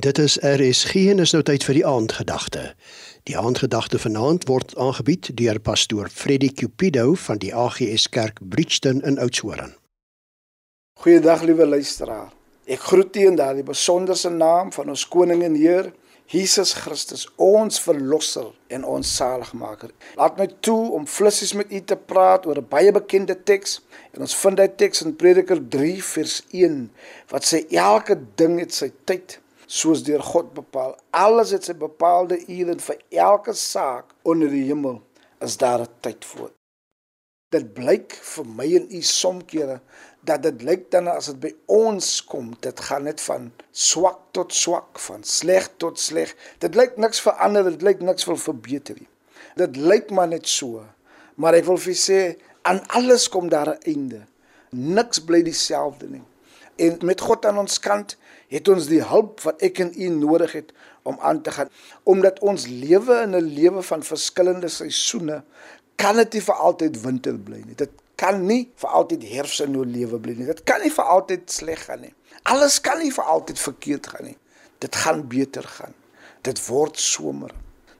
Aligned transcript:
Dit 0.00 0.18
is 0.18 0.36
RSG 0.36 0.94
en 0.94 1.18
is 1.18 1.32
nou 1.34 1.40
tyd 1.42 1.64
vir 1.66 1.74
die 1.74 1.86
aandgedagte. 1.86 2.60
Die 3.26 3.34
aandgedagte 3.34 3.98
vanaand 3.98 4.44
word 4.46 4.76
aangebied 4.78 5.32
deur 5.34 5.58
pastoor 5.58 6.06
Freddie 6.14 6.52
Cupido 6.54 7.16
van 7.18 7.40
die 7.42 7.50
AGS 7.50 8.04
Kerk 8.14 8.38
Bridgton 8.38 9.00
in 9.02 9.18
Oudtshoorn. 9.18 9.72
Goeiedag 11.02 11.42
liewe 11.42 11.66
luisteraar. 11.66 12.28
Ek 12.70 12.78
groet 12.86 13.18
u 13.18 13.24
in 13.32 13.40
daardie 13.40 13.64
besonderse 13.66 14.30
naam 14.30 14.70
van 14.76 14.94
ons 14.94 15.02
koning 15.10 15.42
en 15.48 15.58
Heer 15.58 15.90
Jesus 16.30 16.76
Christus, 16.78 17.26
ons 17.34 17.80
verlosser 17.82 18.52
en 18.70 18.86
ons 18.86 19.16
saligmaker. 19.16 19.90
Laat 20.14 20.38
my 20.38 20.46
toe 20.62 20.92
om 20.94 21.10
flissies 21.10 21.56
met 21.58 21.74
u 21.74 21.82
te 21.82 21.98
praat 21.98 22.46
oor 22.46 22.62
'n 22.62 22.70
baie 22.70 22.94
bekende 22.94 23.34
teks. 23.34 23.80
En 24.14 24.20
ons 24.20 24.36
vind 24.44 24.56
daai 24.56 24.70
teks 24.76 25.02
in 25.02 25.16
Prediker 25.16 25.58
3 25.68 26.04
vers 26.04 26.42
1 26.52 26.90
wat 27.34 27.42
sê 27.42 27.66
elke 27.74 28.20
ding 28.36 28.60
het 28.60 28.72
sy 28.72 28.92
tyd 29.04 29.40
soos 29.68 30.02
deur 30.02 30.22
God 30.24 30.54
bepaal. 30.56 30.96
Alles 31.12 31.52
het 31.52 31.68
sy 31.68 31.76
bepaalde 31.76 32.40
ure 32.48 32.72
en 32.72 32.80
vir 32.80 33.02
elke 33.24 33.52
saak 33.52 34.14
onder 34.28 34.48
die 34.52 34.64
hemel 34.70 35.02
is 35.44 35.58
daar 35.60 35.84
'n 35.84 35.92
tyd 36.00 36.24
vir. 36.24 36.50
Dit 37.52 37.74
blyk 37.74 38.12
vir 38.12 38.44
my 38.44 38.68
en 38.76 38.86
u 38.90 39.02
somkere 39.02 39.80
dat 40.24 40.42
dit 40.42 40.62
lyk 40.62 40.90
dan 40.90 41.08
as 41.08 41.26
dit 41.26 41.40
by 41.40 41.52
ons 41.66 42.24
kom, 42.24 42.56
dit 42.60 42.80
gaan 42.80 43.04
net 43.08 43.20
van 43.20 43.52
swak 43.72 44.18
tot 44.36 44.52
swak, 44.52 44.98
van 44.98 45.24
sleg 45.24 45.68
tot 45.76 45.98
sleg. 45.98 46.34
Dit 46.58 46.74
lyk 46.74 46.96
niks 46.96 47.20
verander, 47.20 47.64
dit 47.64 47.82
lyk 47.82 48.00
niks 48.00 48.26
wil 48.28 48.36
verbeter 48.36 48.94
nie. 48.98 49.08
Dit 49.56 49.76
lyk 49.76 50.10
maar 50.10 50.28
net 50.28 50.48
so. 50.48 50.84
Maar 51.34 51.54
ek 51.54 51.64
wil 51.64 51.80
vir 51.80 51.94
sê 51.94 52.20
aan 52.62 52.82
alles 52.88 53.28
kom 53.28 53.48
daar 53.48 53.70
'n 53.74 53.82
einde. 53.82 54.26
Niks 54.70 55.18
bly 55.24 55.42
dieselfde 55.42 56.08
nie. 56.08 56.24
En 56.78 56.98
met 57.02 57.20
God 57.20 57.46
aan 57.46 57.58
ons 57.58 57.78
kant 57.82 58.16
het 58.48 58.68
ons 58.70 58.86
die 58.88 59.02
hulp 59.04 59.42
wat 59.44 59.62
ek 59.66 59.80
en 59.82 59.92
u 59.92 60.08
nodig 60.14 60.54
het 60.56 60.72
om 61.08 61.18
aan 61.20 61.42
te 61.42 61.52
gaan. 61.54 61.70
Omdat 62.08 62.38
ons 62.40 62.66
lewe 62.66 63.22
in 63.26 63.36
'n 63.36 63.50
lewe 63.60 63.82
van 63.82 64.02
verskillende 64.02 64.68
seisoene, 64.68 65.42
kan 65.96 66.16
dit 66.16 66.32
nie 66.32 66.42
vir 66.42 66.54
altyd 66.54 67.00
winter 67.02 67.38
bly 67.38 67.62
nie. 67.66 67.74
Dit 67.74 67.90
kan 68.14 68.46
nie 68.46 68.70
vir 68.74 68.90
altyd 68.90 69.22
herfs 69.28 69.60
in 69.60 69.72
jou 69.72 69.86
lewe 69.86 70.18
bly 70.18 70.34
nie. 70.38 70.46
Dit 70.46 70.62
kan 70.62 70.80
nie 70.80 70.90
vir 70.90 71.04
altyd 71.04 71.50
sleg 71.50 71.84
gaan 71.84 72.00
nie. 72.00 72.14
Alles 72.42 72.80
kan 72.80 72.98
nie 72.98 73.12
vir 73.12 73.24
altyd 73.24 73.58
verkeerd 73.58 74.06
gaan 74.06 74.24
nie. 74.24 74.38
Dit 74.78 74.96
gaan 74.96 75.28
beter 75.28 75.62
gaan. 75.62 75.94
Dit 76.42 76.66
word 76.66 76.98
somer. 76.98 77.54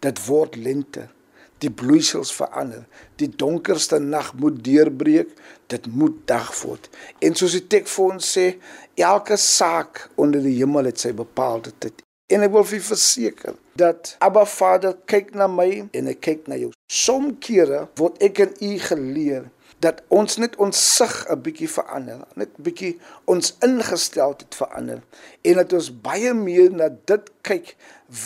Dit 0.00 0.26
word 0.26 0.56
lente 0.56 1.08
die 1.62 1.70
bloeisels 1.70 2.32
verander. 2.34 2.84
Die 3.20 3.30
donkerste 3.30 4.00
nag 4.02 4.32
moet 4.34 4.60
deurbreek, 4.64 5.32
dit 5.72 5.86
moet 5.86 6.16
dag 6.28 6.50
word. 6.62 6.88
En 7.22 7.36
soos 7.38 7.56
die 7.56 7.66
teks 7.70 7.94
vir 7.96 8.16
ons 8.16 8.30
sê, 8.36 8.46
elke 8.98 9.38
saak 9.40 10.08
onder 10.20 10.42
die 10.42 10.58
hemel 10.58 10.90
het 10.90 11.02
sy 11.02 11.14
bepaalde 11.16 11.74
tyd. 11.78 12.02
En 12.32 12.44
ek 12.44 12.52
wil 12.54 12.64
vir 12.64 12.80
verseker 12.84 13.56
dat 13.78 14.14
Abba 14.24 14.44
Vader 14.48 14.94
kyk 15.10 15.34
na 15.36 15.48
my 15.50 15.68
en 15.84 16.08
hy 16.08 16.14
kyk 16.16 16.46
na 16.48 16.56
jou. 16.60 16.70
Sommige 16.88 17.40
kere 17.46 17.82
word 18.00 18.22
ek 18.24 18.40
en 18.46 18.54
u 18.56 18.70
geleer 18.86 19.50
dat 19.82 20.02
ons 20.14 20.36
net 20.38 20.54
ons 20.62 20.78
sig 20.96 21.14
'n 21.28 21.42
bietjie 21.42 21.68
verander, 21.68 22.20
net 22.34 22.50
bietjie 22.56 23.00
ons 23.24 23.56
ingesteldheid 23.66 24.54
verander 24.54 25.00
en 25.42 25.54
dat 25.54 25.72
ons 25.72 25.90
baie 25.90 26.34
meer 26.34 26.70
na 26.70 26.88
dit 26.88 27.30
kyk 27.42 27.76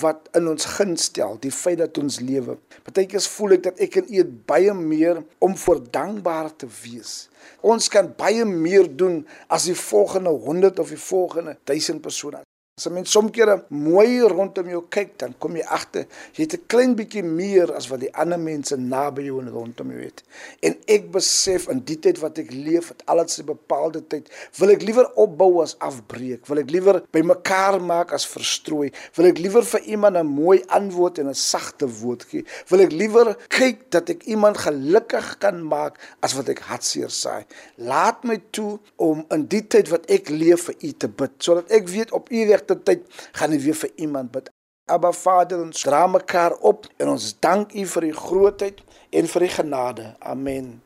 wat 0.00 0.28
in 0.34 0.48
ons 0.48 0.64
guns 0.76 1.04
stel, 1.08 1.38
die 1.40 1.52
feit 1.52 1.78
dat 1.78 1.98
ons 1.98 2.20
lewe. 2.20 2.58
Partykeers 2.82 3.28
voel 3.28 3.56
ek 3.56 3.62
dat 3.62 3.80
ek 3.80 3.96
en 3.96 4.12
u 4.14 4.24
baie 4.24 4.74
meer 4.74 5.22
om 5.38 5.56
voor 5.56 5.80
dankbaar 5.90 6.56
te 6.56 6.68
wees. 6.82 7.28
Ons 7.60 7.88
kan 7.88 8.12
baie 8.16 8.44
meer 8.44 8.88
doen 8.96 9.26
as 9.48 9.64
die 9.64 9.78
volgende 9.78 10.30
100 10.30 10.78
of 10.78 10.88
die 10.88 11.00
volgende 11.00 11.56
1000 11.64 12.02
persone. 12.02 12.42
As 12.76 12.84
jy 12.84 12.90
mens 12.92 13.08
soms 13.08 13.32
keer 13.32 13.48
mooi 13.72 14.18
rondom 14.28 14.66
jou 14.68 14.82
kyk, 14.92 15.14
dan 15.22 15.32
kom 15.40 15.54
jy 15.56 15.62
agter 15.72 16.02
jy 16.36 16.42
het 16.44 16.54
'n 16.56 16.66
klein 16.68 16.94
bietjie 16.94 17.22
meer 17.24 17.70
as 17.72 17.86
wat 17.88 18.00
die 18.00 18.10
ander 18.12 18.36
mense 18.38 18.76
naby 18.76 19.22
jou 19.24 19.38
en 19.40 19.48
rondom 19.48 19.92
jou 19.92 20.02
het. 20.02 20.22
En 20.60 20.76
ek 20.86 21.10
besef 21.10 21.68
in 21.72 21.80
die 21.80 21.96
tyd 21.96 22.18
wat 22.20 22.36
ek 22.38 22.50
leef, 22.52 22.88
het 22.88 23.02
alles 23.06 23.38
'n 23.40 23.46
bepaalde 23.46 24.02
tyd, 24.06 24.28
wil 24.58 24.68
ek 24.68 24.82
liewer 24.82 25.08
opbou 25.16 25.62
as 25.62 25.74
afbreek. 25.78 26.46
Wil 26.46 26.58
ek 26.58 26.70
liewer 26.70 27.02
bymekaar 27.12 27.80
maak 27.80 28.12
as 28.12 28.26
verstrooi. 28.26 28.92
Wil 29.14 29.26
ek 29.26 29.38
liewer 29.38 29.64
vir 29.64 29.80
iemand 29.80 30.16
'n 30.16 30.26
mooi 30.26 30.62
antwoord 30.68 31.18
en 31.18 31.28
'n 31.28 31.34
sagte 31.34 31.88
woord 31.88 32.24
gee. 32.24 32.44
Wil 32.68 32.80
ek 32.80 32.92
liewer 32.92 33.36
kyk 33.48 33.90
dat 33.90 34.10
ek 34.10 34.24
iemand 34.24 34.58
gelukkig 34.58 35.38
kan 35.38 35.64
maak 35.66 35.96
as 36.20 36.34
wat 36.34 36.48
ek 36.48 36.58
hartseer 36.58 37.10
saai. 37.10 37.46
Laat 37.76 38.22
my 38.24 38.38
toe 38.50 38.78
om 38.96 39.24
in 39.30 39.46
die 39.46 39.66
tyd 39.66 39.88
wat 39.88 40.10
ek 40.10 40.28
leef 40.28 40.64
vir 40.64 40.74
u 40.82 40.92
te 40.92 41.08
bid, 41.08 41.30
sodat 41.38 41.70
ek 41.70 41.88
weet 41.88 42.12
op 42.12 42.30
u 42.30 42.46
weg 42.46 42.65
regte 42.66 42.82
tyd 42.82 43.30
gaan 43.32 43.50
nie 43.50 43.60
weer 43.60 43.74
vir 43.74 43.90
iemand 43.96 44.32
bid. 44.32 44.50
Abba 44.86 45.12
Vader, 45.12 45.62
ons 45.62 45.82
dra 45.82 46.06
mekaar 46.06 46.54
op 46.62 46.86
en 46.96 47.08
ons 47.08 47.34
dank 47.40 47.74
U 47.74 47.86
vir 47.86 48.04
U 48.04 48.12
grootheid 48.12 48.82
en 49.10 49.26
vir 49.26 49.42
U 49.42 49.48
genade. 49.48 50.14
Amen. 50.20 50.82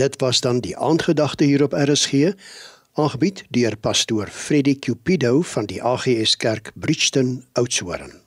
Dit 0.00 0.20
was 0.20 0.40
dan 0.40 0.60
die 0.60 0.76
aandgedagte 0.76 1.44
hier 1.44 1.62
op 1.62 1.72
RSG, 1.72 2.32
aangebied 2.96 3.44
deur 3.50 3.76
pastoor 3.76 4.28
Freddie 4.28 4.78
Cupido 4.78 5.42
van 5.42 5.66
die 5.66 5.82
AGS 5.82 6.36
Kerk 6.36 6.72
Bridgton 6.74 7.44
Oudtshoorn. 7.52 8.21